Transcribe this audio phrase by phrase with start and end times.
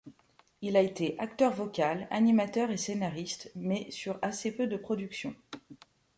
[0.63, 5.35] Il a été acteur vocal, animateur et scénariste mais sur assez peu de productions.